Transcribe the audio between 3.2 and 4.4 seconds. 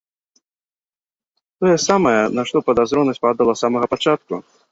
падала з самага пачатку?!